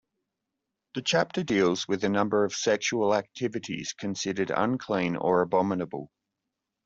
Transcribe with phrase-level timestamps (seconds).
[0.95, 6.09] The chapter deals with a number of sexual activities considered unclean or abominable.